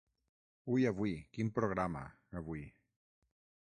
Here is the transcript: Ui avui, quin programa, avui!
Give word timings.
Ui 0.77 0.85
avui, 0.93 1.13
quin 1.37 1.53
programa, 1.61 2.05
avui! 2.43 2.69